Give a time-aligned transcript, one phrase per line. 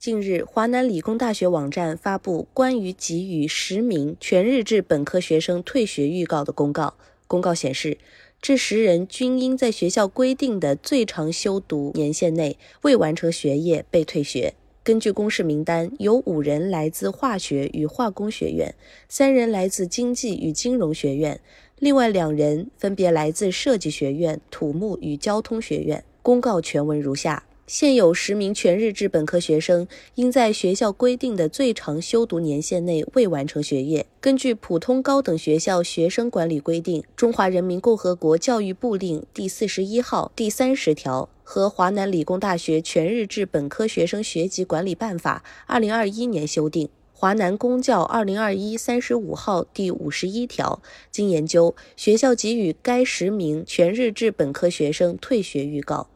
[0.00, 6.94] 近日，华南理工大学网站发布关于给予十名全日制本科学生退学预告的公告。
[7.26, 7.98] 公告显示，
[8.40, 14.54] 这十人均因在学校规定的最长修读年限内未完成学业被退学。
[14.82, 18.74] 根据公示名单，有五人来自化学与化工学院，
[19.06, 21.38] 三人来自经济与金融学院，
[21.78, 26.02] 另外两人分别来自设计学院、土木与交通学院。
[26.22, 27.44] 公告全文如下。
[27.72, 34.06] 现有十名全日制本科学生应在学校规定的最长修读年限内未完成学业。
[34.20, 50.82] 根据《普通高等学校学生管理规定》、《中华人民共和国教育部令》第四十一号第三十条和华南理工大学全日制本科学生学籍管理办法（二零二一年修订）、华南公教二零二一三十五号第五十一条，
[51.12, 56.08] 经研究，学校给予该十名全日制本科学生退学预告。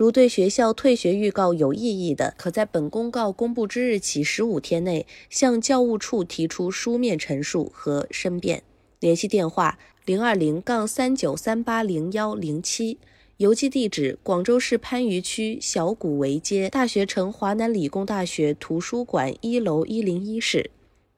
[0.00, 8.62] 如对学校退学预告有异议的，可在本公告公布之日起十五天内向教务处提出书面陈述和申辩。
[8.98, 12.96] 联系电话：零二零杠三九三八零幺零七。
[13.36, 20.70] 邮寄地址：广州市番禺区小古围街大学城华南理工大学图书馆一楼一零一室。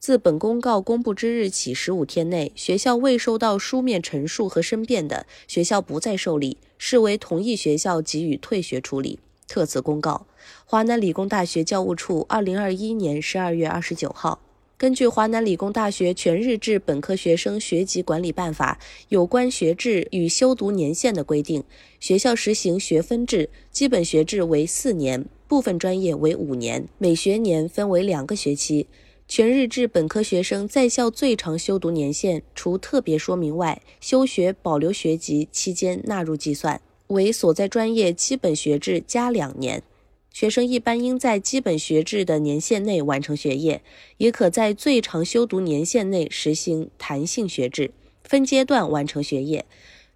[0.02, 9.20] 自本公告公布之日起十五天内，学校未收到书面陈述和申辩的，学校不再受理，视为同意学校给予退学处理。
[9.46, 10.26] 特此公告。
[10.64, 14.40] 华南理工大学教务处，二零二一年十二月二十九号。
[14.76, 18.80] 根据华南理工大学全日制本科学生学籍管理办法
[19.10, 21.62] 有关学制与修读年限的规定，
[22.00, 28.88] 学校实行学分制，基本学制为四年，部分专业为五年，每学年分为两个学期。
[29.34, 39.82] 全日制本科学生在校最长修读年限，除特别说明外，休学保留学籍期间纳入计算，为所在专业基本学制加两年。
[40.30, 43.80] 学生一般应在基本学制的年限内完成学业，
[44.18, 47.90] 也可在最长修读年限内实行弹性学制，
[48.22, 49.64] 分阶段完成学业。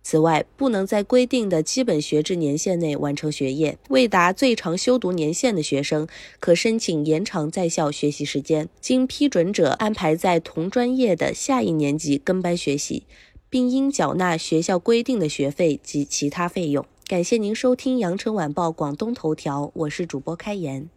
[0.08, 6.06] 此外，不能在规定的基本学制年限内完成学业，未达最长修读年限的学生，
[6.38, 13.02] 可申请延长在校学习时间，经批准者安排在同专业的下一年级跟班学习，
[13.50, 16.86] 并应缴纳学校规定的学费及其他费用。
[17.08, 20.88] 感谢您收听羊城晚报广东头条，我是主播开言。